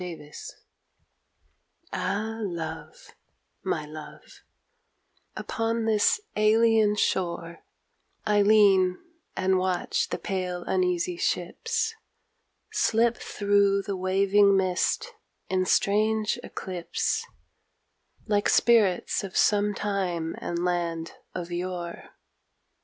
[0.03, 0.55] IN THE MIST
[1.93, 3.11] Ah love,
[3.61, 4.23] my love,
[5.35, 7.63] upon this alien shore
[8.25, 8.97] I lean
[9.37, 11.93] and watch the pale uneasy ships
[12.71, 15.11] Slip thro' the waving mist
[15.49, 17.23] in strange eclipse,
[18.25, 22.09] Like spirits of some time and land of yore.